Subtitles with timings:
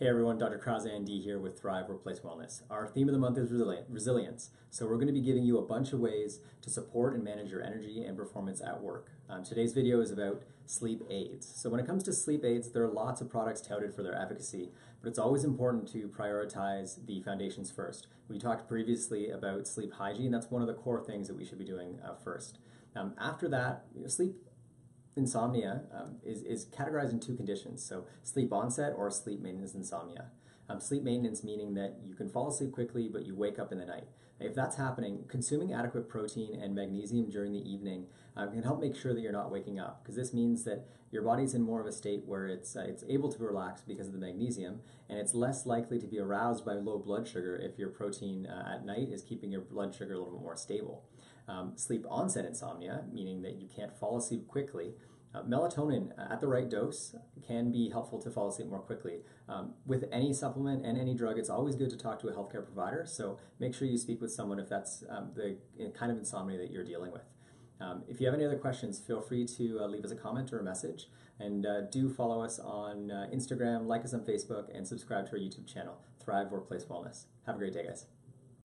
[0.00, 0.58] Hey everyone, Dr.
[0.58, 2.62] Krause ND here with Thrive Workplace Wellness.
[2.70, 4.50] Our theme of the month is resilience.
[4.70, 7.50] So we're going to be giving you a bunch of ways to support and manage
[7.50, 9.10] your energy and performance at work.
[9.28, 11.52] Um, today's video is about sleep aids.
[11.52, 14.14] So when it comes to sleep aids, there are lots of products touted for their
[14.14, 14.70] efficacy,
[15.02, 18.06] but it's always important to prioritize the foundations first.
[18.28, 20.30] We talked previously about sleep hygiene.
[20.30, 22.58] That's one of the core things that we should be doing uh, first.
[22.94, 24.36] Um, after that, sleep
[25.18, 30.30] insomnia um, is, is categorized in two conditions so sleep onset or sleep maintenance insomnia.
[30.68, 33.78] Um, sleep maintenance meaning that you can fall asleep quickly but you wake up in
[33.78, 34.08] the night.
[34.40, 38.06] If that's happening, consuming adequate protein and magnesium during the evening
[38.36, 41.22] um, can help make sure that you're not waking up because this means that your
[41.22, 44.12] body's in more of a state where it's, uh, it's able to relax because of
[44.12, 47.88] the magnesium and it's less likely to be aroused by low blood sugar if your
[47.88, 51.04] protein uh, at night is keeping your blood sugar a little bit more stable.
[51.48, 54.92] Um, sleep onset insomnia, meaning that you can't fall asleep quickly,
[55.34, 57.14] uh, melatonin uh, at the right dose
[57.46, 59.20] can be helpful to fall asleep more quickly.
[59.48, 62.64] Um, with any supplement and any drug, it's always good to talk to a healthcare
[62.64, 63.04] provider.
[63.06, 65.56] So make sure you speak with someone if that's um, the
[65.90, 67.24] kind of insomnia that you're dealing with.
[67.80, 70.52] Um, if you have any other questions, feel free to uh, leave us a comment
[70.52, 71.08] or a message.
[71.38, 75.32] And uh, do follow us on uh, Instagram, like us on Facebook, and subscribe to
[75.32, 77.26] our YouTube channel, Thrive Workplace Wellness.
[77.46, 78.06] Have a great day, guys.